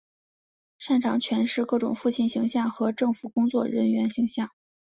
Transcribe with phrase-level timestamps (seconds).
[0.79, 4.49] 擅长诠释各种父亲形象和政府工作人员形象。